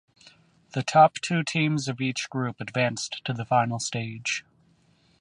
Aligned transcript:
The 0.73 0.81
top 0.81 1.19
two 1.21 1.43
teams 1.43 1.87
of 1.87 2.01
each 2.01 2.27
group 2.27 2.59
advanced 2.59 3.23
to 3.23 3.33
the 3.33 3.45
final 3.45 3.77
stage. 3.79 4.43